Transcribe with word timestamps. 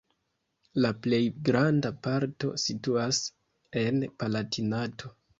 La 0.83 0.89
plej 1.01 1.17
granda 1.49 1.91
parto 2.07 2.49
situas 2.63 3.19
en 3.83 4.01
Palatinato. 4.23 5.13